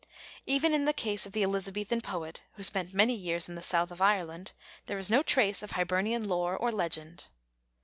[0.47, 3.91] Even in the case of the Elizabethan poet who spent many years in the south
[3.91, 4.53] of Ireland,
[4.87, 7.27] there is no trace of Hibernian lore or legend.